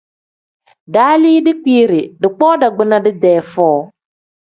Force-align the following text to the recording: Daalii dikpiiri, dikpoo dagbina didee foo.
Daalii 0.95 1.43
dikpiiri, 1.49 2.01
dikpoo 2.25 2.53
dagbina 2.67 3.03
didee 3.09 3.39
foo. 3.55 3.73